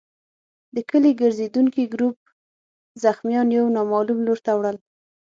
[0.75, 2.17] د کلي ګرزېدونکي ګروپ
[3.03, 4.77] زخمیان يو نامعلوم لور ته وړل.